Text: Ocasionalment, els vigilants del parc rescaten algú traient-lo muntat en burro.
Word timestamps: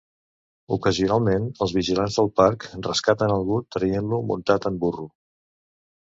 Ocasionalment, 0.77 1.45
els 1.65 1.73
vigilants 1.79 2.17
del 2.21 2.31
parc 2.41 2.65
rescaten 2.89 3.35
algú 3.35 3.61
traient-lo 3.77 4.23
muntat 4.33 4.69
en 4.73 4.83
burro. 4.87 5.07